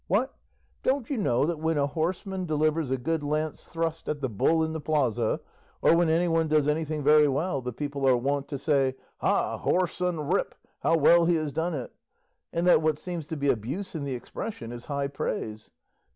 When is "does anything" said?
6.47-7.03